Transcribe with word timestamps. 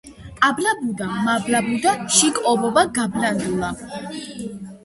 აბლაბუდა, 0.47 1.09
მაბლაბუდა, 1.87 1.93
შიგ 2.15 2.39
ობობა 2.53 2.87
გაბლანდულა 2.97 3.71